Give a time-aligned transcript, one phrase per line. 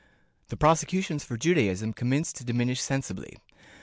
[0.47, 3.37] The prosecutions for Judaism com menced to diminish sensibly.